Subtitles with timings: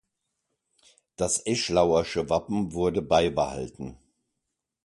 [1.15, 3.99] Das Eschlauer’sche Wappen wurde beibehalten.